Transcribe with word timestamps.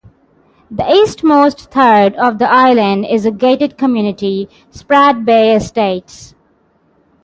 The 0.71 0.81
eastmost 0.81 1.67
third 1.67 2.15
of 2.15 2.39
the 2.39 2.49
island 2.51 3.05
is 3.05 3.23
a 3.27 3.29
gated 3.29 3.77
community, 3.77 4.49
Sprat 4.71 5.23
Bay 5.25 5.55
Estates. 5.55 6.33